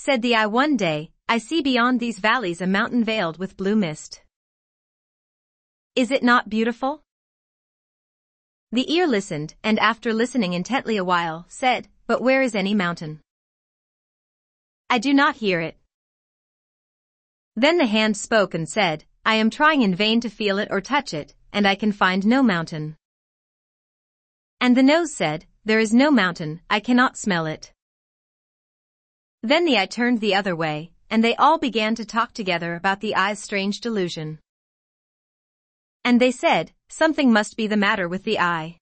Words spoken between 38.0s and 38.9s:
with the eye.